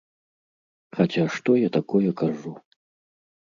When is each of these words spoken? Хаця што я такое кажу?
Хаця 1.01 1.23
што 1.35 1.51
я 1.59 1.69
такое 1.77 2.11
кажу? 2.25 2.57